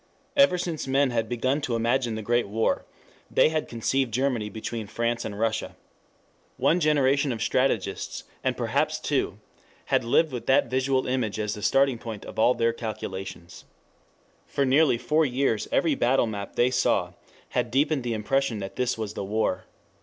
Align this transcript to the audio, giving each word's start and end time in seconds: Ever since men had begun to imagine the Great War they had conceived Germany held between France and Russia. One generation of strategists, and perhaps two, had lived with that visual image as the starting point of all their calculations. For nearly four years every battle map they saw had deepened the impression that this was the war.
Ever 0.35 0.57
since 0.57 0.87
men 0.87 1.11
had 1.11 1.29
begun 1.29 1.61
to 1.61 1.75
imagine 1.75 2.15
the 2.15 2.23
Great 2.23 2.47
War 2.47 2.85
they 3.29 3.49
had 3.49 3.67
conceived 3.67 4.11
Germany 4.11 4.45
held 4.45 4.53
between 4.53 4.87
France 4.87 5.23
and 5.23 5.39
Russia. 5.39 5.75
One 6.57 6.79
generation 6.79 7.31
of 7.31 7.43
strategists, 7.43 8.23
and 8.43 8.57
perhaps 8.57 8.97
two, 8.99 9.37
had 9.93 10.03
lived 10.03 10.31
with 10.31 10.47
that 10.47 10.71
visual 10.71 11.05
image 11.05 11.39
as 11.39 11.53
the 11.53 11.61
starting 11.61 11.99
point 11.99 12.25
of 12.25 12.39
all 12.39 12.55
their 12.55 12.73
calculations. 12.73 13.65
For 14.47 14.65
nearly 14.65 14.97
four 14.97 15.23
years 15.23 15.67
every 15.71 15.93
battle 15.93 16.25
map 16.25 16.55
they 16.55 16.71
saw 16.71 17.13
had 17.49 17.69
deepened 17.69 18.01
the 18.01 18.15
impression 18.15 18.57
that 18.57 18.77
this 18.77 18.97
was 18.97 19.13
the 19.13 19.23
war. 19.23 19.65